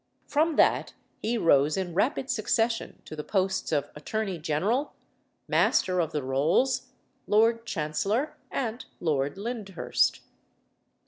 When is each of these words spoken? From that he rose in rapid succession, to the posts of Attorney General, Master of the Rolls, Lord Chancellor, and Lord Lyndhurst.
From 0.25 0.55
that 0.55 0.95
he 1.21 1.37
rose 1.37 1.77
in 1.77 1.93
rapid 1.93 2.27
succession, 2.31 3.03
to 3.05 3.15
the 3.15 3.23
posts 3.23 3.71
of 3.71 3.91
Attorney 3.95 4.39
General, 4.39 4.93
Master 5.47 6.01
of 6.01 6.11
the 6.11 6.23
Rolls, 6.23 6.87
Lord 7.27 7.67
Chancellor, 7.67 8.35
and 8.49 8.83
Lord 8.99 9.37
Lyndhurst. 9.37 10.21